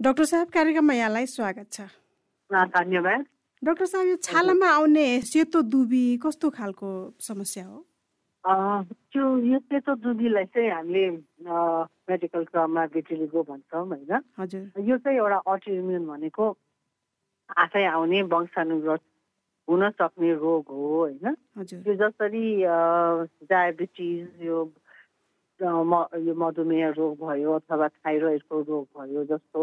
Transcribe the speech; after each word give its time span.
Doctor 0.00 0.24
साहब 0.24 0.48
कार्यक्रममा 0.48 0.94
यहाँलाई 0.94 1.26
स्वागत 1.28 1.66
छ। 1.72 1.80
धन्यवाद। 2.50 3.24
डाक्टर 3.62 3.86
साहब 3.86 4.06
यो 4.08 4.16
छालामा 4.24 4.68
आउने 4.72 5.28
सेतो 5.28 5.60
दुबी 5.68 6.16
कस्तो 6.24 6.48
खालको 6.56 7.20
समस्या 7.20 7.64
हो? 7.64 7.78
त्यो 9.12 9.24
यो 9.44 9.58
सेतो 9.60 9.94
दुबीलाई 10.00 10.44
चाहिँ 10.56 10.70
हामीले 10.72 11.04
मेडिकल 12.08 12.44
टर्ममा 12.48 12.86
भिटिलिगो 12.96 13.42
भन्छौँ 13.44 13.86
होइन? 13.92 14.12
हजुर। 14.40 14.80
यो 14.88 14.96
चाहिँ 15.04 15.18
एउटा 15.20 15.38
अटोइम्युन 15.52 16.06
भनेको 16.08 16.44
आफै 17.60 17.84
आउने 17.84 18.22
वंशानुगत 18.32 19.02
हुन 19.68 19.90
सक्ने 20.00 20.32
रोग 20.40 20.64
हो 20.64 20.88
होइन? 20.96 21.36
हजुर। 21.60 21.80
यो 21.84 21.94
जसरी 22.00 22.46
डायबिटिज 23.52 24.48
यो 24.48 24.64
यो 25.60 26.34
मधुमेह 26.40 26.88
रोग 26.96 27.20
भयो 27.20 27.52
अथवा 27.60 27.88
थाइरोइडको 28.00 28.60
रोग 28.64 28.86
भयो 28.96 29.24
जस्तो 29.28 29.60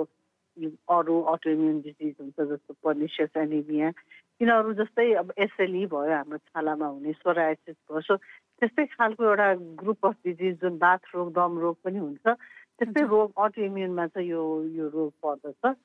अरू 0.90 1.22
अटोइम्युन 1.34 1.80
डिजिज 1.82 2.16
हुन्छ 2.22 2.48
जस्तो 2.52 2.74
पर्निसियस 2.84 3.38
एनिमिया 3.38 3.92
तिनीहरू 3.92 4.74
जस्तै 4.74 5.08
अब 5.22 5.34
एसएलई 5.46 5.86
भयो 5.94 6.14
हाम्रो 6.14 6.38
छालामा 6.38 6.88
हुने 6.88 7.14
सोराइसिस 7.14 7.76
भयो 7.92 8.02
सो 8.02 8.16
त्यस्तै 8.18 8.86
खालको 8.94 9.24
एउटा 9.24 9.54
ग्रुप 9.82 10.06
अफ 10.06 10.16
डिजिज 10.26 10.60
जुन 10.62 10.78
बाथ 10.78 11.12
रोग 11.16 11.34
दम 11.34 11.60
रोग 11.60 11.76
पनि 11.84 12.00
हुन्छ 12.00 12.26
त्यस्तै 12.28 13.04
रोग 13.16 13.34
अटोइम्युनमा 13.46 14.08
चाहिँ 14.08 14.30
यो 14.30 14.44
यो 14.78 14.88
रोग 14.94 15.12
पर्दछ। 15.26 15.76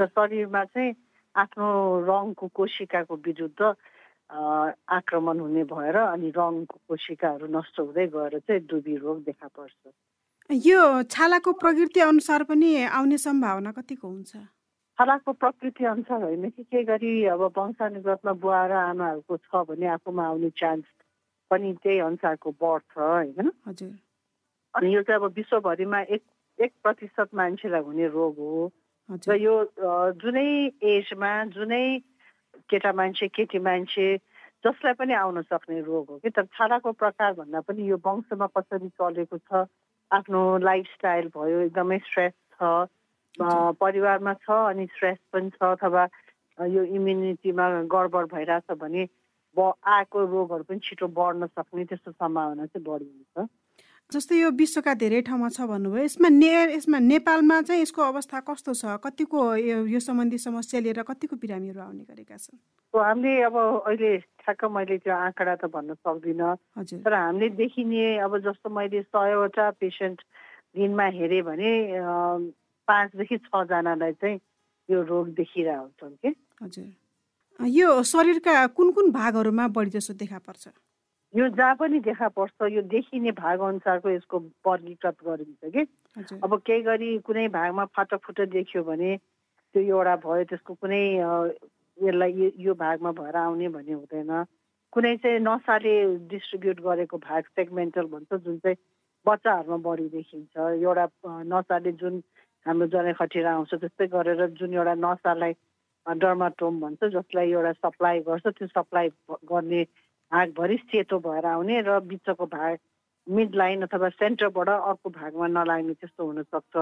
र 0.00 0.06
शरीरमा 0.06 0.64
चाहिँ 0.64 0.94
आफ्नो 1.34 1.68
रङको 2.08 2.48
कोशिकाको 2.54 3.16
विरुद्ध 3.26 3.74
आक्रमण 4.96 5.40
हुने 5.40 5.64
भएर 5.72 5.96
अनि 5.96 6.30
रङको 6.36 6.76
कोशिकाहरू 6.88 7.46
नष्ट 7.56 7.80
हुँदै 7.80 8.06
गएर 8.16 8.38
चाहिँ 8.38 8.60
दुबी 8.68 8.96
रोग 8.96 9.22
देखा 9.24 9.48
पर्छ। 9.48 9.92
यो 10.52 11.02
छालाको 11.08 11.52
प्रकृति 11.52 12.00
अनुसार 12.00 12.42
पनि 12.44 12.84
आउने 12.84 13.18
सम्भावना 13.18 13.70
कतिको 13.72 14.08
हुन्छ? 14.08 14.36
छालाको 14.98 15.32
प्रकृति 15.32 15.84
अनुसार 15.84 16.22
होइन 16.22 16.50
कि 16.50 16.62
के 16.62 16.82
गरी 16.84 17.24
अब 17.32 17.42
वंशानुगतमा 17.56 18.32
बुवा 18.36 18.66
र 18.66 18.72
आमाहरूको 18.92 19.36
छ 19.36 19.64
भने 19.68 19.86
आफूमा 19.96 20.26
आउने 20.26 20.50
चान्स 20.52 20.84
पनि 21.50 21.72
त्यही 21.82 21.98
अनुसारको 21.98 22.50
बढ्छ 22.60 22.98
होइन? 22.98 23.50
हजुर। 23.66 23.96
अनि 24.74 24.94
यो 24.94 25.02
चाहिँ 25.02 25.20
अब 25.20 25.32
विश्वभरिमा 25.36 26.00
एक 26.00 26.22
एक 26.58 26.72
प्रतिशत 26.82 27.28
मान्छेलाई 27.34 27.82
हुने 27.82 28.06
रोग 28.08 28.36
हो। 28.36 28.72
र 29.28 29.36
यो 29.40 29.54
जुनै 30.20 30.48
एजमा 30.84 31.32
जुनै 31.56 31.84
केटा 32.68 32.92
मान्छे 32.92 33.28
केटी 33.28 33.58
मान्छे 33.58 34.16
जसलाई 34.64 34.94
पनि 35.00 35.12
आउन 35.14 35.42
सक्ने 35.42 35.80
रोग 35.80 36.10
हो 36.10 36.16
कि 36.18 36.30
तर 36.30 36.44
छालाको 36.52 36.92
प्रकार 36.92 37.32
भन्दा 37.40 37.60
पनि 37.64 37.88
यो 37.88 37.96
वंशमा 38.04 38.46
कसरी 38.56 38.88
चलेको 38.88 39.38
छ 39.38 39.64
आफ्नो 40.12 40.40
लाइफस्टाइल 40.58 41.28
भयो 41.36 41.60
एकदमै 41.60 41.98
स्ट्रेस 41.98 42.32
छ 42.54 42.72
परिवारमा 43.80 44.34
छ 44.34 44.50
अनि 44.50 44.86
स्ट्रेस 44.86 45.18
पनि 45.32 45.50
छ 45.50 45.62
अथवा 45.62 46.06
यो 46.58 46.84
इम्युनिटीमा 46.98 47.68
गडबड 47.94 48.32
भइरहेछ 48.34 48.78
भने 48.78 49.08
ब 49.56 49.72
आएको 49.94 50.24
रोगहरू 50.26 50.64
पनि 50.64 50.78
छिटो 50.84 51.08
बढ्न 51.18 51.46
सक्ने 51.46 51.84
त्यस्तो 51.84 52.12
सम्भावना 52.12 52.66
चाहिँ 52.66 52.84
बढी 52.84 53.04
हुन्छ। 53.04 53.48
जस्तै 54.12 54.36
यो 54.38 54.50
विश्वका 54.52 54.92
धेरै 55.00 55.20
ठाउँमा 55.24 55.48
छ 55.56 55.64
भन्नुभयो 55.72 56.04
यसमा 56.04 56.28
ने 56.28 56.50
यसमा 56.76 56.98
नेपालमा 56.98 57.56
चाहिँ 57.68 57.82
यसको 57.82 58.02
अवस्था 58.02 58.40
कस्तो 58.48 58.72
छ? 58.74 58.84
कतिको 59.00 59.40
यो 59.88 60.00
सम्बन्धी 60.00 60.38
समस्या 60.38 60.80
लिएर 60.84 61.02
कतिको 61.08 61.36
बिरामीहरू 61.40 61.80
आउने 61.80 62.04
गरेका 62.04 62.36
छन्? 62.36 62.58
हामीले 62.94 63.32
अब 63.48 63.56
अहिले 63.56 64.12
ठ्याक्क 64.44 64.64
मैले 64.68 64.96
त्यो 65.00 65.12
आँकडा 65.16 65.54
त 65.56 65.64
भन्न 65.72 65.94
सक्दिनँ। 66.04 66.56
तर 67.02 67.14
हामीले 67.14 67.48
देखिने 67.56 68.18
अब 68.20 68.32
जस्तो 68.44 68.68
मैले 68.68 69.02
सयवटा 69.08 69.70
पेसेन्ट 69.80 70.18
दिनमा 70.76 71.06
हेरेँ 71.16 71.42
भने 71.48 71.70
पाँचदेखि 72.88 73.36
छजनालाई 73.48 74.12
चाहिँ 74.20 74.38
यो 74.88 74.98
रोग 75.08 75.28
देखिरहेको 75.40 75.80
हुन्छन् 75.80 76.16
कि? 76.20 76.30
हजुर। 76.62 76.88
यो 77.60 77.88
शरीरका 78.02 78.54
कुन 78.76 78.90
कुन 78.92 79.10
भागहरूमा 79.12 79.68
बढी 79.72 79.90
जसो 79.96 80.12
देखा 80.18 80.38
पर्छ? 80.44 80.68
यो 81.34 81.48
जहाँ 81.48 81.74
पनि 81.80 81.98
देखा 82.04 82.28
पर्छ 82.28 82.68
यो 82.72 82.82
देखिने 82.92 83.30
भाग 83.32 83.60
अनुसारको 83.60 84.10
यसको 84.10 84.38
वर्गीकृत 84.66 85.16
गरिन्छ 85.24 85.72
कि? 85.72 85.82
अब 86.44 86.56
केही 86.66 86.82
गरी 86.82 87.18
कुनै 87.24 87.46
भागमा 87.48 87.84
फाटफुट 87.96 88.40
देखियो 88.52 88.82
भने 88.84 89.16
त्यो 89.16 89.82
एउटा 89.82 90.16
भयो 90.24 90.44
त्यसको 90.44 90.74
कुनै 90.76 91.00
यसलाई 91.16 92.52
यो 92.60 92.74
भागमा 92.76 93.12
भएर 93.16 93.36
आउने 93.36 93.68
भन्ने 93.68 93.92
हुँदैन। 93.92 94.44
कुनै 94.92 95.16
चाहिँ 95.16 95.40
नसाले 95.40 95.94
डिस्ट्रिब्युट 96.28 96.80
गरेको 96.84 97.18
भाग 97.18 97.42
सेगमेन्टल 97.56 98.06
भन्छ 98.12 98.34
जुन 98.44 98.58
चाहिँ 98.60 98.76
बच्चाहरूमा 99.26 99.76
बढी 99.88 100.08
देखिन्छ। 100.12 100.52
एउटा 100.84 101.08
नसाले 101.48 101.92
जुन 101.96 102.22
हाम्रो 102.66 102.86
जनै 102.92 103.12
खटेर 103.16 103.46
आउँछ 103.56 103.74
त्यस्तै 103.74 104.06
गरेर 104.12 104.46
जुन 104.60 104.74
एउटा 104.74 104.94
नसालाई 105.00 105.52
डर्माटोम 106.06 106.80
भन्छ 106.80 107.04
जसलाई 107.16 107.50
एउटा 107.56 107.72
सप्लाई 107.88 108.20
गर्छ 108.28 108.46
त्यो 108.46 108.66
सप्लाई 108.76 109.08
गर्ने 109.48 109.82
भागभरि 110.32 110.76
सेतो 110.90 111.18
भएर 111.20 111.46
आउने 111.46 111.80
र 111.86 112.00
बिचको 112.08 112.46
भाग 112.56 112.78
मिड 113.26 113.54
लाइन 113.54 113.82
अथवा 113.86 114.08
सेन्टरबाट 114.18 114.68
अर्को 114.68 115.08
भागमा 115.10 115.46
नलाग्ने 115.46 115.94
त्यस्तो 115.94 116.26
हुनसक्छ। 116.26 116.74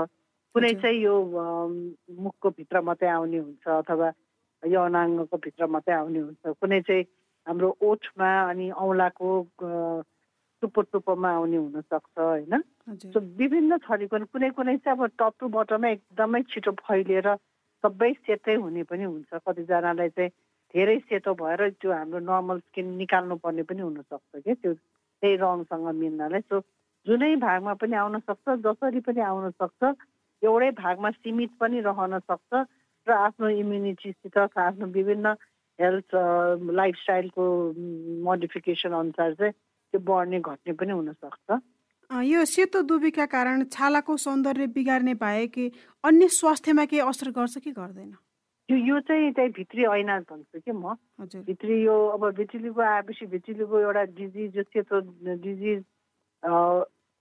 कुनै 0.54 0.72
चाहिँ 0.82 1.00
यो 1.02 1.14
मुखको 2.22 2.48
भित्र 2.58 2.80
मात्रै 2.80 3.08
आउने 3.08 3.38
हुन्छ 3.38 3.66
अथवा 3.68 4.08
यो 4.62 4.80
अनाङ्गको 4.80 5.36
भित्र 5.36 5.66
मात्रै 5.66 5.94
आउने 5.94 6.18
हुन्छ। 6.18 6.54
कुनै 6.60 6.80
चाहिँ 6.88 7.04
हाम्रो 7.46 7.68
ओठमा 7.82 8.30
अनि 8.50 8.70
औँलाको 8.70 9.28
टुप्पो 10.62 10.80
टुप्पोमा 10.92 11.30
आउने 11.30 11.56
हुनसक्छ 11.56 12.18
होइन? 12.18 12.54
सो 13.12 13.18
विभिन्न 13.40 13.78
थरीको 13.84 14.18
कुनै 14.32 14.50
कुनै 14.56 14.76
चाहिँ 14.84 14.98
अब 14.98 15.06
टप 15.18 15.34
टु 15.40 15.48
बटममा 15.48 15.88
एकदमै 15.88 16.42
छिटो 16.50 16.72
फैलिएर 16.86 17.28
सबै 17.84 18.12
सेतै 18.12 18.54
हुने 18.60 18.82
पनि 18.90 19.04
हुन्छ। 19.04 19.40
कतिजनालाई 19.46 20.08
चाहिँ 20.16 20.30
धेरै 20.74 20.98
सेतो 21.10 21.34
भएर 21.34 21.68
त्यो 21.80 21.92
हाम्रो 21.92 22.18
नर्मल 22.30 22.58
स्किन 22.58 22.86
निकाल्नु 22.96 23.36
पर्ने 23.44 23.62
पनि 23.70 23.82
हुनसक्छ 23.82 24.42
कि 24.46 24.54
त्यो 24.54 24.74
त्यही 24.74 25.36
रङसँग 25.42 25.88
मिल्नलाई 26.02 26.40
सो 26.46 26.60
जुनै 27.06 27.34
भागमा 27.42 27.74
पनि 27.82 27.96
आउन 28.02 28.18
सक्छ 28.30 28.56
जसरी 28.66 29.00
पनि 29.08 29.20
आउन 29.30 29.50
सक्छ 29.62 29.94
एउटै 30.42 30.70
भागमा 30.82 31.10
सीमित 31.10 31.50
पनि 31.60 31.80
रहन 31.88 32.18
सक्छ 32.30 32.64
र 33.06 33.10
आफ्नो 33.12 33.48
इम्युनिटीसित 33.62 34.38
आफ्नो 34.38 34.86
विभिन्न 34.94 35.34
हेल्थ 35.78 36.14
लाइफस्टाइलको 36.78 37.44
मोडिफिकेसन 38.24 38.92
अनुसार 39.02 39.34
चाहिँ 39.34 39.52
त्यो 39.52 40.00
बढ्ने 40.06 40.40
घट्ने 40.40 40.72
पनि 40.80 40.92
हुनसक्छ। 40.92 41.60
यो 42.10 42.44
सेतो 42.44 42.82
दुबीका 42.90 43.26
कारण 43.34 43.64
छालाको 43.74 44.16
सौन्दर्य 44.16 44.66
बिगार्ने 44.76 45.14
बाहेक 45.22 45.54
अन्य 46.04 46.28
स्वास्थ्यमा 46.38 46.84
केही 46.90 47.00
असर 47.02 47.30
गर्छ 47.38 47.58
कि 47.64 47.70
गर्दैन? 47.72 48.12
यो 48.70 48.76
यो 48.76 48.98
चाहिँ 49.02 49.32
त्यही 49.34 49.48
भित्री 49.50 49.84
ऐना 49.84 50.18
भन्छु 50.30 50.60
कि 50.62 50.72
म। 50.72 50.94
भित्री 51.46 51.82
यो 51.82 51.94
अब 52.14 52.24
भिटिलीको 52.38 52.80
आएपछि 52.80 53.26
भिटिलीको 53.26 53.78
एउटा 53.80 54.04
डिजिज 54.14 54.52
जो 54.54 54.62
सेतो 54.62 55.00
डिजिज 55.42 55.82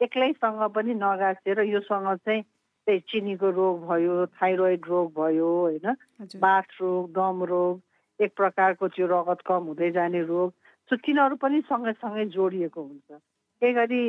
एक्लैसँग 0.02 0.62
पनि 0.76 0.94
नगासेर 0.94 1.60
योसँग 1.74 2.16
चाहिँ 2.26 2.42
त्यही 2.42 3.00
चिनीको 3.10 3.50
रोग 3.50 3.88
भयो 3.88 4.26
थाइरोइड 4.38 4.86
रोग 4.88 5.12
भयो 5.18 5.50
होइन? 5.50 5.96
बाथ 6.38 6.68
रोग 6.82 7.12
दम 7.18 7.44
रोग 7.50 7.82
एक 8.20 8.36
प्रकारको 8.38 8.88
त्यो 8.94 9.08
रगत 9.10 9.42
कम 9.48 9.64
हुँदै 9.74 9.92
जाने 9.98 10.22
रोग। 10.30 10.52
सो 10.90 10.96
तिनीहरू 10.96 11.36
पनि 11.42 11.62
सँगै 11.66 12.26
जोडिएको 12.30 12.82
हुन्छ। 12.82 13.10
त्यही 13.12 13.74
गरी 13.74 14.02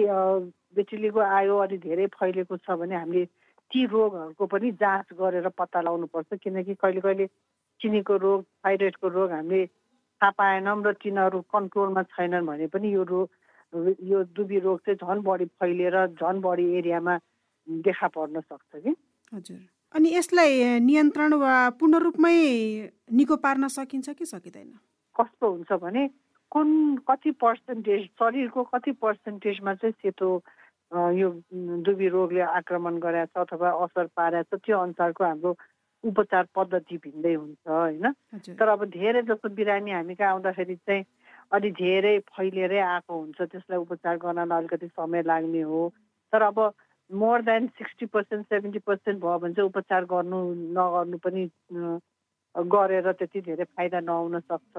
भिटिलीको 0.77 1.21
आयो 1.21 1.57
अलि 1.57 1.79
धेरै 1.79 2.07
फैलिएको 2.21 2.57
छ 2.57 2.77
भने 2.77 2.97
हामीले 2.97 3.25
ती 3.71 3.85
रोगहरूको 3.87 4.47
पनि 4.47 4.71
जाँच 4.83 5.07
गरेर 5.15 5.49
पत्ता 5.49 5.81
लगाउनुपर्छ। 5.81 6.39
किनकि 6.43 6.75
कहिले 6.75 7.01
कहिले 7.01 7.27
चिनीको 7.81 8.17
रोग 8.17 8.43
थाइरोइडको 8.67 9.09
रोग 9.09 9.31
हामीले 9.31 9.67
थाहा 9.67 10.31
पाएनौँ 10.31 10.83
र 10.85 10.93
तिनीहरू 11.01 11.41
कन्ट्रोलमा 11.49 12.03
छैनन् 12.13 12.47
भने 12.47 12.67
पनि 12.67 12.95
यो 12.95 13.03
रोग 13.03 13.29
यो 14.03 14.23
दुबी 14.35 14.59
रोग 14.59 14.79
चाहिँ 14.87 14.99
झन् 14.99 15.23
बढी 15.23 15.45
फैलिएर 15.59 15.97
झन् 16.19 16.41
बढी 16.43 16.67
एरियामा 16.79 17.19
देखा 17.69 18.09
पर्न 18.09 18.41
सक्छ 18.41 18.83
कि। 18.83 18.95
हजुर। 19.33 19.61
अनि 19.95 20.09
यसलाई 20.15 20.81
नियन्त्रण 20.81 21.33
वा 21.35 21.55
पूर्ण 21.79 21.99
रूपमै 21.99 22.37
निको 23.13 23.37
पार्न 23.37 23.69
सकिन्छ 23.69 24.11
कि 24.11 24.25
सकिँदैन? 24.27 24.71
कस्तो 25.17 25.51
हुन्छ 25.51 25.73
भने 25.73 26.09
कुन 26.51 26.69
कति 27.09 27.31
पर्सेन्टेज 27.31 28.05
शरीरको 28.19 28.63
कति 28.75 28.93
पर्सेन्टेजमा 28.99 29.75
चाहिँ 29.75 29.95
सेतो 30.03 30.29
यो 30.93 31.31
दुबी 31.87 32.09
रोगले 32.09 32.41
आक्रमण 32.41 32.99
गरेछ 32.99 33.37
अथवा 33.39 33.71
असर 33.85 34.07
पारेछ 34.17 34.47
त्यो 34.55 34.79
अनुसारको 34.79 35.25
हाम्रो 35.25 35.55
उपचार 36.05 36.45
पद्धति 36.57 36.97
भिन्दै 36.97 37.35
हुन्छ 37.35 37.69
होइन? 37.69 38.11
तर 38.59 38.69
अब 38.69 38.85
धेरै 38.91 39.23
जस्तो 39.23 39.49
बिरामी 39.55 39.91
हामी 39.91 40.15
कहाँ 40.15 40.31
आउँदाखेरि 40.31 40.77
चाहिँ 40.77 41.05
अलि 41.53 41.71
धेरै 41.79 42.19
फैलिएरै 42.31 42.79
आएको 42.79 43.19
हुन्छ 43.19 43.43
त्यसलाई 43.43 43.79
उपचार 43.79 44.17
गर्नलाई 44.19 44.59
अलिकति 44.59 44.87
समय 44.89 45.23
लाग्ने 45.23 45.63
हो। 45.63 45.83
तर 46.33 46.43
अब 46.43 46.59
more 47.11 47.43
than 47.43 47.67
sixty 47.79 48.07
percent 48.07 48.47
seventy 48.47 48.79
percent 48.87 49.21
भयो 49.23 49.39
भने 49.39 49.55
चाहिँ 49.55 49.69
उपचार 49.69 50.05
गर्नु 50.11 50.39
नगर्नु 50.75 51.19
पनि 51.25 51.47
गरेर 52.55 53.13
त्यति 53.13 53.41
धेरै 53.41 53.65
फाइदा 53.65 54.01
नहुन 54.01 54.41
सक्छ। 54.41 54.75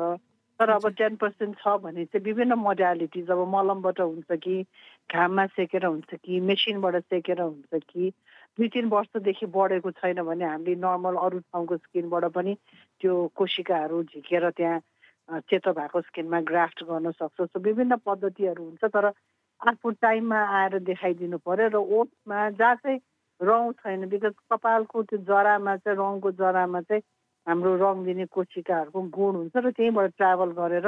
तर 0.62 0.70
अब 0.70 0.88
टेन 0.94 1.16
पर्सेन्ट 1.18 1.56
छ 1.58 1.72
भने 1.84 2.06
चाहिँ 2.06 2.24
विभिन्न 2.24 2.54
मोडालिटिज 2.54 3.30
अब 3.32 3.40
मलमबाट 3.50 4.00
हुन्छ 4.00 4.38
कि 4.44 4.62
घाममा 5.10 5.46
सेकेर 5.58 5.86
हुन्छ 5.86 6.14
कि 6.24 6.40
मेसिनबाट 6.40 6.96
सेकेर 7.04 7.42
हुन्छ 7.42 7.82
कि 7.90 8.10
दुई 8.58 8.68
तिन 8.70 8.90
वर्षदेखि 8.90 9.46
बढेको 9.56 9.92
छैन 9.92 10.22
भने 10.22 10.46
हामीले 10.46 10.76
नर्मल 10.78 11.16
अरू 11.18 11.40
ठाउँको 11.40 11.78
स्किनबाट 11.78 12.26
पनि 12.38 12.54
त्यो 13.02 13.16
कोशिकाहरू 13.36 14.04
झिकेर 14.04 14.50
त्यहाँ 14.54 15.40
चेतो 15.50 15.74
भएको 15.74 16.02
स्किनमा 16.02 16.42
ग्राफ्ट 16.52 16.84
गर्न 16.84 17.12
सक्छ। 17.12 17.42
सो 17.42 17.60
विभिन्न 17.60 17.96
पद्धतिहरू 18.06 18.64
हुन्छ 18.64 18.86
तर 18.86 19.06
आफ्नो 19.06 19.92
टाइममा 19.98 20.40
आएर 20.60 20.78
देखाइदिनु 20.92 21.38
पर्यो 21.42 21.68
र 21.74 21.82
ओठमा 21.98 22.50
जहाँ 22.62 22.76
चाहिँ 22.76 23.00
रौँ 23.42 23.72
छैन। 23.82 24.06
बिकज 24.10 24.34
कपालको 24.52 25.04
त्यो 25.10 25.20
जरामा 25.26 25.76
चाहिँ 25.82 25.98
रङको 25.98 26.32
जरामा 26.38 26.82
चाहिँ 26.82 27.02
हाम्रो 27.48 27.76
रङ 27.78 28.04
दिने 28.06 28.26
कोशिकाहरूको 28.38 29.02
गुण 29.18 29.36
हुन्छ 29.36 29.56
र 29.58 29.72
त्यहीँबाट 29.72 30.12
ट्राभल 30.18 30.52
गरेर 30.60 30.88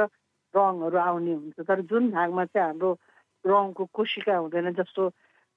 रङहरू 0.54 0.98
आउने 0.98 1.32
हुन्छ। 1.34 1.66
तर 1.66 1.80
जुन 1.90 2.10
भागमा 2.10 2.44
चाहिँ 2.44 2.66
हाम्रो 2.68 2.90
रङको 3.44 3.84
कोशिका 3.92 4.36
हुँदैन 4.36 4.72
जस्तो 4.74 5.10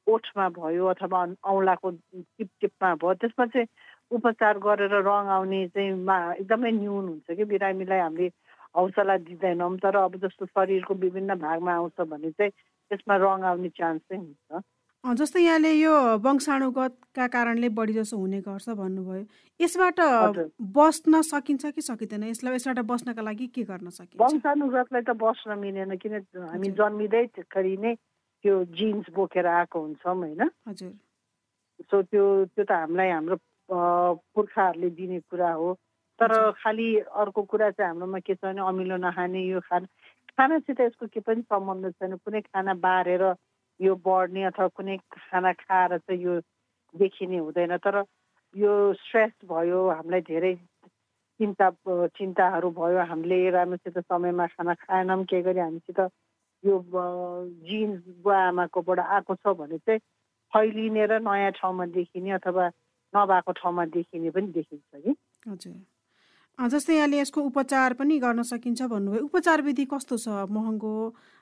ओठमा 0.08 0.48
भयो 0.58 0.86
अथवा 0.88 1.22
औँलाको 1.44 1.92
टिप 1.92 2.50
टिपमा 2.62 2.94
भयो 2.96 3.14
त्यसमा 3.22 3.46
चाहिँ 3.46 3.68
उपचार 4.12 4.58
गरेर 4.58 4.94
रङ 5.04 5.28
आउने 5.36 5.68
चाहिँ 5.68 5.94
मा 6.02 6.18
एकदमै 6.34 6.72
न्यून 6.72 7.08
हुन्छ 7.08 7.38
कि 7.38 7.44
बिरामीलाई 7.46 8.00
हामीले 8.00 8.28
हौसला 8.76 9.18
दिँदैनौँ। 9.28 9.78
तर 9.78 9.96
अब 9.98 10.16
जस्तो 10.24 10.46
शरीरको 10.46 10.94
विभिन्न 11.04 11.36
भागमा 11.40 11.74
आउँछ 11.74 12.02
भने 12.08 12.32
चाहिँ 12.32 12.52
त्यसमा 12.52 13.16
रङ 13.20 13.44
आउने 13.52 13.70
चान्स 13.70 14.02
चाहिँ 14.02 14.24
हुन्छ। 14.24 14.64
जस्तै 15.14 15.42
यहाँले 15.42 15.72
यो 15.74 15.94
वंशाणुगतका 16.24 17.28
कारणले 17.36 17.70
बढी 17.80 17.94
जसो 17.94 18.18
हुने 18.18 18.40
गर्छ 18.42 18.70
भन्नुभयो 18.70 19.24
यसबाट 19.60 20.00
बस्न 20.76 21.22
सकिन्छ 21.22 21.66
कि 21.76 21.82
सकिँदैन? 21.82 22.24
यसलाई 22.34 22.56
यसबाट 22.56 22.80
बस्नका 22.92 23.22
लागि 23.22 23.48
के 23.56 23.64
गर्न 23.64 23.90
सकिन्छ? 23.90 24.22
वंशाणुगतलाई 24.22 25.02
त 25.08 25.16
बस्न 25.16 25.58
मिलेन 25.60 25.96
किन 26.02 26.14
हामी 26.36 26.70
जन्मिँदैखेरि 26.80 27.76
नै 27.78 27.94
त्यो 28.44 28.54
जिन्स 28.78 29.06
बोकेर 29.16 29.46
आएको 29.48 29.80
हुन्छौँ 29.80 30.16
होइन? 30.16 30.42
हजुर। 30.68 30.92
सो 31.90 32.02
त्यो 32.02 32.26
त्यो 32.54 32.64
त 32.66 32.72
हामीलाई 32.72 33.10
हाम्रो 33.10 33.38
पुर्खाहरूले 34.36 34.90
दिने 34.98 35.20
कुरा 35.30 35.52
हो। 35.54 35.74
तर 36.20 36.32
खालि 36.58 36.90
अर्को 37.22 37.42
कुरा 37.46 37.70
चाहिँ 37.78 37.90
हाम्रोमा 37.90 38.20
के 38.26 38.36
छ 38.36 38.46
भने 38.46 38.62
अमिलो 38.62 38.98
नखाने 38.98 39.42
यो 39.46 39.60
खाना 39.62 39.86
खानासित 40.38 40.82
यसको 40.82 41.06
के 41.14 41.20
पनि 41.22 41.42
सम्बन्ध 41.46 41.90
छैन। 41.98 42.16
कुनै 42.22 42.42
खाना 42.42 42.74
बारेर 42.74 43.24
यो 43.82 43.96
बढ्ने 44.06 44.44
अथवा 44.50 44.68
कुनै 44.78 44.98
खाना 45.14 45.54
खाएर 45.54 45.98
चाहिँ 45.98 46.22
यो 46.24 46.40
देखिने 46.96 47.38
हुँदैन। 47.38 47.78
तर 47.78 48.04
यो 48.56 48.72
स्ट्रेस 48.94 49.32
भयो 49.46 49.80
हामीलाई 49.90 50.22
धेरै 50.22 50.54
चिन्ता 51.40 51.70
चिन्ताहरू 52.18 52.70
भयो। 52.74 53.06
हामीले 53.06 53.38
राम्रोसित 53.54 53.98
समयमा 54.00 54.46
खाना 54.56 54.74
खाएनौँ। 54.74 55.24
के 55.30 55.42
गरी 55.42 55.60
हामीसित 55.60 56.00
यो 56.64 56.76
जिन्स 57.68 58.02
बुवा 58.24 58.38
आमाकोबाट 58.48 59.00
आएको 59.00 59.36
छ 59.36 59.54
भने 59.60 59.78
चाहिँ 59.78 60.00
फैलिने 60.54 61.06
र 61.06 61.20
नयाँ 61.22 61.52
ठाउँमा 61.60 61.86
देखिने 61.94 62.32
अथवा 62.40 62.66
नभएको 63.14 63.52
ठाउँमा 63.62 63.86
देखिने 63.94 64.30
पनि 64.32 64.48
देखिन्छ 64.58 65.06
कि? 65.06 65.16
हजुर। 65.48 65.76
जस्तै 66.58 66.94
यहाँले 66.96 67.18
यसको 67.22 67.42
उपचार 67.54 67.94
पनि 68.02 68.18
गर्न 68.18 68.42
सकिन्छ 68.42 68.82
भन्नुभयो। 68.90 69.24
उपचार 69.30 69.62
विधि 69.62 69.86
कस्तो 69.94 70.18
छ? 70.18 70.28
महँगो 70.50 70.94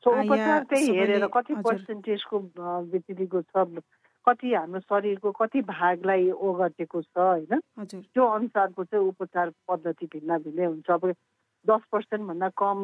उपचार 0.04 0.64
त्यही 0.68 0.92
हेरेर 0.92 1.26
कति 1.32 1.54
पर्सेन्टेजको 1.64 3.42
छ? 3.42 3.56
कति 4.28 4.54
हाम्रो 4.54 4.80
शरीरको 4.80 5.32
कति 5.32 5.62
भागलाई 5.72 6.30
ओगटेको 6.36 7.02
छ 7.02 7.16
होइन? 7.16 7.60
त्यो 8.12 8.24
अनुसारको 8.26 8.84
चाहिँ 8.84 9.08
उपचार 9.08 9.48
पद्धति 9.70 10.06
भिन्न 10.14 10.38
भिन्नै 10.44 10.66
हुन्छ। 10.66 10.90
अब 10.92 11.04
दस 11.66 11.82
पर्सेन्टभन्दा 11.92 12.50
कम 12.60 12.78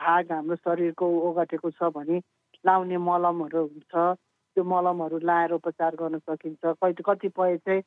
भाग 0.00 0.32
हाम्रो 0.32 0.56
शरीरको 0.56 1.06
ओगटेको 1.28 1.70
छ 1.70 1.94
भने 1.94 2.18
लाउने 2.66 2.96
मलमहरू 2.98 3.62
हुन्छ। 3.62 3.94
त्यो 3.94 4.64
मलमहरू 4.64 5.18
लाएर 5.22 5.52
उपचार 5.62 5.94
गर्न 5.94 6.18
सकिन्छ। 6.26 6.74
कति 6.82 7.02
कतिपय 7.06 7.56
चाहिँ 7.62 7.82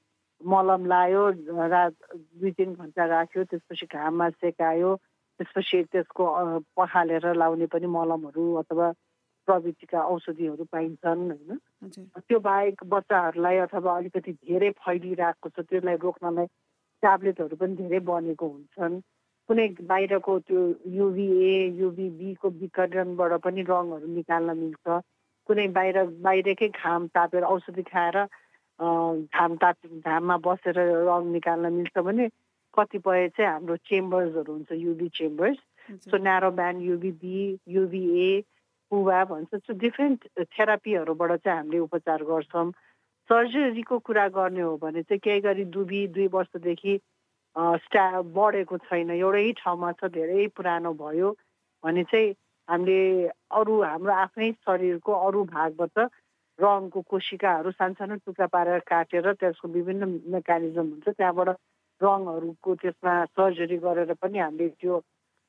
मलम 0.45 0.85
लायो 0.85 1.23
रात 1.69 1.93
दुई 2.13 2.51
तिन 2.57 2.73
घन्टा 2.73 3.05
राख्यो 3.05 3.43
त्यसपछि 3.43 3.85
घाममा 3.85 4.29
सेकायो 4.29 4.95
त्यसपछि 5.39 5.83
त्यसको 5.91 6.25
पखालेर 6.77 7.33
लाउने 7.35 7.65
पनि 7.73 7.87
मलमहरू 7.87 8.45
अथवा 8.61 8.91
प्रवृत्तिका 9.47 9.99
औषधिहरू 10.13 10.63
पाइन्छन् 10.71 11.21
होइन। 11.31 11.57
त्यो 12.19 12.39
बाहेक 12.39 12.83
बच्चाहरूलाई 12.87 13.57
अथवा 13.57 13.95
अलिकति 13.97 14.31
धेरै 14.33 14.69
फैलिरहेको 14.81 15.49
छ 15.49 15.65
त्यसलाई 15.69 15.97
रोक्नलाई 16.03 16.45
ट्याब्लेटहरू 17.03 17.55
पनि 17.61 17.75
धेरै 17.75 17.99
बनेको 18.11 18.47
हुन्छन्। 18.47 19.01
कुनै 19.49 19.67
बाहिरको 19.89 20.33
त्यो 20.47 20.61
युभिए 20.97 21.55
युभिबीको 21.79 22.49
विकरणबाट 22.61 23.33
पनि 23.45 23.61
रङहरू 23.69 24.07
निकाल्न 24.17 24.57
मिल्छ। 24.57 25.01
कुनै 25.49 25.67
बाहिर 25.77 25.97
बाहिरकै 26.25 26.69
घाम 26.69 27.07
तापेर 27.15 27.43
औषधि 27.43 27.83
खाएर 27.89 28.17
घाम 28.81 29.55
ताप 29.61 29.77
घाममा 30.05 30.37
बसेर 30.45 30.77
रङ 31.07 31.25
निकाल्न 31.31 31.73
मिल्छ 31.73 31.97
भने 32.01 32.27
कतिपय 32.73 33.27
चाहिँ 33.37 33.51
हाम्रो 33.51 33.75
चेम्बर्सहरू 33.89 34.53
हुन्छ 34.53 34.71
UV 34.71 35.07
chambers. 35.17 35.57
So 36.09 36.17
narrow 36.17 36.51
band 36.51 36.81
UVB 36.81 37.39
UVA 37.75 38.29
पुवा 38.91 39.23
भन्छ। 39.25 39.55
सो 39.55 39.73
डिफ्रेन्ट 39.77 40.27
थेरापीहरूबाट 40.57 41.31
चाहिँ 41.43 41.57
हामीले 41.57 41.79
उपचार 41.79 42.23
गर्छौँ। 42.23 42.71
सर्जरीको 43.29 43.97
कुरा 43.99 44.27
गर्ने 44.35 44.61
हो 44.61 44.77
भने 44.77 45.01
चाहिँ 45.03 45.19
केही 45.23 45.39
गरी 45.41 45.65
दुबी 45.75 46.07
दुई 46.15 46.27
वर्षदेखि 46.33 46.99
स्टा 47.85 48.05
बढेको 48.35 48.77
छैन। 48.87 49.11
एउटै 49.11 49.51
ठाउँमा 49.61 49.91
छ 49.99 50.09
धेरै 50.15 50.47
पुरानो 50.55 50.93
भयो। 50.95 51.29
भने 51.83 52.03
चाहिँ 52.09 52.33
हामीले 52.67 53.27
अरू 53.51 53.81
हाम्रो 53.81 54.13
आफ्नै 54.13 54.51
शरीरको 54.65 55.11
अरू 55.27 55.43
भागबाट 55.53 55.97
रङको 56.61 57.01
कोशिकाहरू 57.11 57.71
सानसानो 57.71 58.15
टुक्रा 58.25 58.47
पारेर 58.55 58.79
काटेर 58.87 59.31
त्यसको 59.33 59.67
विभिन्न 59.67 60.03
मेकानिजम 60.33 60.87
हुन्छ। 60.91 61.07
त्यहाँबाट 61.09 61.49
रङहरूको 62.01 62.75
त्यसमा 62.81 63.13
सर्जरी 63.37 63.77
गरेर 63.85 64.13
पनि 64.21 64.39
हामीले 64.39 64.69
त्यो 64.81 64.97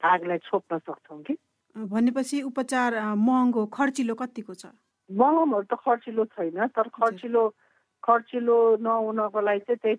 भागलाई 0.03 0.39
छोप्न 0.49 0.79
सक्छौँ 0.79 1.23
कि। 1.23 1.35
भनेपछि 1.77 2.43
उपचार 2.43 2.91
महँगो 3.17 3.67
खर्चिलो 3.77 4.15
कतिको 4.15 4.55
छ? 4.55 4.65
मलमहरू 5.11 5.67
त 5.69 5.75
खर्चिलो 5.85 6.25
छैन 6.37 6.67
तर 6.77 6.89
खर्चिलो 6.97 7.43
खर्चिलो 8.03 8.59
नहुनको 8.83 9.41
लागि 9.41 9.61
चाहिँ 9.69 9.81
त्यही 9.83 9.97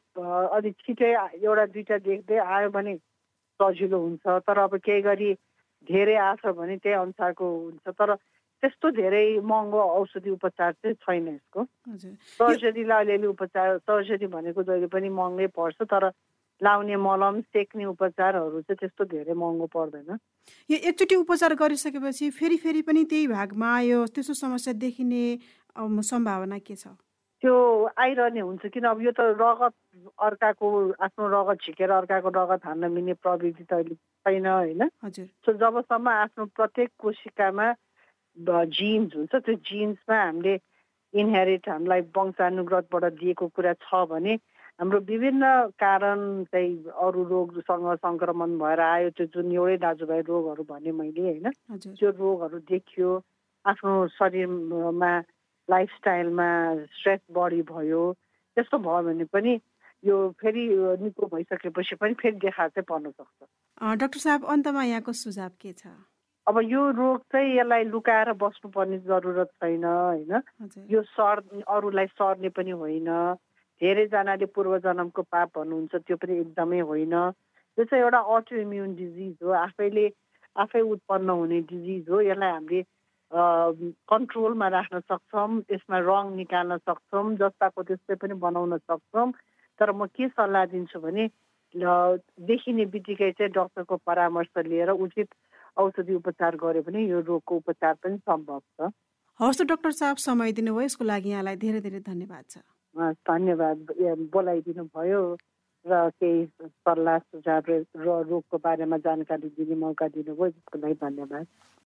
अलिक 0.58 0.76
छिटै 0.84 1.12
एउटा 1.40 1.66
दुइटा 1.74 1.98
देख्दै 2.04 2.38
आयो 2.38 2.70
भने 2.70 2.96
सजिलो 3.60 3.98
हुन्छ। 4.00 4.24
तर 4.44 4.58
अब 4.60 4.76
केही 4.86 5.02
गरी 5.02 5.30
धेरै 5.88 6.16
आछ 6.28 6.46
भने 6.58 6.78
त्यही 6.84 6.96
अनुसारको 7.00 7.46
हुन्छ। 7.48 7.96
तर 7.96 8.16
त्यस्तो 8.64 8.90
धेरै 8.96 9.44
महँगो 9.44 9.80
औषधि 10.00 10.30
उपचार 10.40 10.72
चाहिँ 10.72 10.96
छैन 11.04 11.28
यसको। 11.28 11.64
सर्जरीलाई 12.40 13.04
अलिअलि 13.04 13.28
उपचार 13.28 13.78
सर्जरी 13.84 14.28
भनेको 14.32 14.64
जहिले 14.64 14.88
पनि 14.88 15.10
महँगै 15.12 15.48
पर्छ 15.52 15.84
तर 15.84 16.10
लाउने 16.62 16.96
मलम 16.96 17.42
सेक्ने 17.52 17.86
उपचारहरू 17.86 18.62
चाहिँ 18.64 18.78
त्यस्तो 18.80 19.04
धेरै 19.12 19.34
महँगो 19.36 19.68
पर्दैन। 19.68 20.16
यो 20.70 20.78
एकचोटि 20.80 21.16
उपचार 21.16 21.54
गरिसकेपछि 21.60 22.30
फेरि 22.40 22.58
फेरि 22.64 22.82
पनि 22.88 23.04
त्यही 23.04 23.28
भागमा 23.28 23.76
आयो 23.76 24.06
त्यस्तो 24.16 24.34
समस्या 24.34 24.74
देखिने 24.80 25.24
सम्भावना 25.76 26.58
के 26.64 26.76
छ? 26.76 26.88
त्यो 27.44 27.56
आइरहने 28.00 28.40
हुन्छ 28.40 28.66
किन 28.72 28.86
अब 28.88 29.02
यो 29.04 29.12
त 29.12 29.36
रगत 29.36 29.76
अर्काको 30.16 30.68
आफ्नो 31.04 31.28
रगत 31.28 31.58
छिकेर 31.68 31.92
अर्काको 31.92 32.30
रगत 32.32 32.62
हान्न 32.64 32.92
मिल्ने 32.96 33.14
प्रविधि 33.20 33.64
त 33.68 33.74
अहिले 33.74 33.96
छैन 34.24 34.48
होइन? 34.48 34.88
सो 35.44 35.52
जबसम्म 35.52 36.08
आफ्नो 36.08 36.46
प्रत्येक 36.56 36.90
कोशिकामा 36.96 37.68
जिन्स 38.38 39.16
हुन्छ 39.16 39.36
त्यो 39.36 39.56
जिन्समा 39.70 40.22
हामीले 40.24 40.60
इन्हेरिट 41.14 41.70
हामीलाई 41.70 42.02
वंशानुगतबाट 42.18 43.04
दिएको 43.20 43.48
कुरा 43.48 43.74
छ 43.86 44.06
भने 44.10 44.34
हाम्रो 44.80 45.00
विभिन्न 45.10 45.46
कारण 45.80 46.44
चाहिँ 46.52 46.74
अरू 47.06 47.24
रोगसँग 47.30 47.86
सङ्क्रमण 48.06 48.58
भएर 48.58 48.80
आयो 48.80 49.10
त्यो 49.18 49.26
जुन 49.36 49.52
एउटै 49.52 49.78
दाजुभाइ 49.86 50.22
रोगहरू 50.30 50.64
भने 50.70 50.92
मैले 50.92 51.22
होइन 51.22 51.50
त्यो 51.84 52.10
रोगहरू 52.10 52.60
देखियो 52.72 53.12
आफ्नो 53.66 54.08
शरीरमा 54.18 55.14
लाइफस्टाइलमा 55.70 56.50
स्ट्रेस 56.98 57.20
बढी 57.32 57.62
भयो 57.70 58.02
त्यस्तो 58.58 58.78
भयो 58.78 59.04
भने 59.04 59.26
पनि 59.34 59.60
यो 60.04 60.18
फेरि 60.42 60.66
निको 61.04 61.26
भइसकेपछि 61.34 61.96
पनि 61.96 62.14
फेरि 62.22 62.36
देखा 62.38 62.68
चाहिँ 62.68 62.86
पर्न 62.90 63.12
सक्छ। 63.12 63.48
डाक्टर 64.02 64.20
साहब 64.20 64.46
अन्तमा 64.56 64.84
यहाँको 64.84 65.14
सुझाव 65.14 65.52
के 65.62 65.72
छ? 65.74 65.88
अब 66.48 66.60
यो 66.62 66.90
रोग 66.92 67.20
चाहिँ 67.32 67.56
यसलाई 67.58 67.84
लुकाएर 67.88 68.32
बस्नुपर्ने 68.36 68.98
जरुरत 69.08 69.50
छैन 69.64 69.84
होइन? 69.86 70.42
यो 70.92 71.02
सर 71.16 71.40
अरूलाई 71.64 72.08
सर्ने 72.20 72.50
पनि 72.52 72.72
होइन। 72.72 73.10
धेरैजनाले 73.82 74.46
पूर्व 74.56 74.78
जन्मको 74.84 75.22
पाप 75.24 75.50
भन्नुहुन्छ 75.58 75.96
त्यो 75.96 76.18
पनि 76.20 76.40
एकदमै 76.40 76.80
होइन। 76.90 77.14
यो 77.14 77.84
चाहिँ 77.84 78.04
एउटा 78.04 78.20
अटो 78.36 78.56
इम्युन 78.60 78.96
डिजिज 78.96 79.36
हो। 79.44 79.52
आफैले 79.60 80.06
आफै 80.56 80.82
उत्पन्न 80.94 81.30
हुने 81.30 81.60
डिजिज 81.72 82.10
हो। 82.10 82.22
यसलाई 82.22 82.52
हामीले 82.52 82.84
कन्ट्रोलमा 84.12 84.68
राख्न 84.68 85.00
सक्छौँ 85.00 85.48
यसमा 85.72 85.98
रङ 86.10 86.36
निकाल्न 86.36 86.78
सक्छौँ 86.84 87.24
जस्ताको 87.40 87.84
त्यस्तै 87.84 88.16
पनि 88.20 88.34
बनाउन 88.44 88.78
सक्छौँ। 88.78 89.32
तर 89.80 89.92
म 89.92 90.06
के 90.12 90.28
सल्लाह 90.28 90.66
दिन्छु 90.76 91.00
भने 91.00 91.24
देखिने 91.74 92.86
बित्तिकै 92.94 93.32
चाहिँ 93.32 93.52
डक्टरको 93.52 93.96
परामर्श 94.06 94.52
लिएर 94.68 94.90
उचित 94.94 95.30
औषधि 95.78 96.14
उपचार 96.16 96.56
गर्यो 96.56 96.82
भने 96.84 97.02
यो 97.06 97.20
रोगको 97.22 97.56
उपचार 97.56 97.94
पनि 98.04 98.18
सम्भव 98.18 98.60
छ। 98.60 98.92
हवस् 99.40 99.60
त 99.60 99.64
डक्टर 99.72 99.92
साहब 99.92 100.18
समय 100.18 100.52
दिनुभयो। 100.54 100.86
यसको 100.86 101.04
लागि 101.04 101.30
यहाँलाई 101.30 101.56
धेरै 101.58 101.82
धेरै 101.82 102.00
धन्यवाद 102.06 102.44
छ। 102.50 102.58
धन्यवाद। 103.26 103.78
बोलाइदिनु 104.34 104.84
भयो 104.94 105.22
र 105.86 106.10
केही 106.22 106.46
सल्लाह 106.86 107.18
सुझाव 107.20 107.62
र 107.68 107.80
रोगको 108.30 108.58
बारेमा 108.58 108.98
जानकारी 109.04 109.50
दिने 109.58 109.76
मौका 109.76 110.08
दिनुभयो 110.08 110.50
त्यसको 110.50 110.78
लागि 110.80 110.96
धन्यवाद। 111.02 111.46